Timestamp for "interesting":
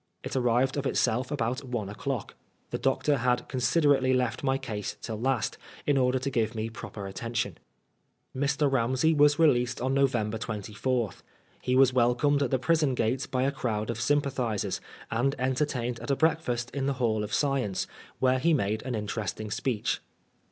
18.95-19.51